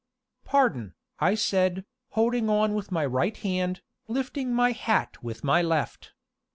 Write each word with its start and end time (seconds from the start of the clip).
"Pardon," 0.45 0.95
I 1.19 1.35
said, 1.35 1.85
holding 2.13 2.49
on 2.49 2.73
with 2.73 2.91
my 2.91 3.05
right 3.05 3.37
hand, 3.37 3.81
lifting 4.07 4.51
my 4.51 4.71
hat 4.71 5.21
with 5.23 5.43
my 5.43 5.61
left. 5.61 6.13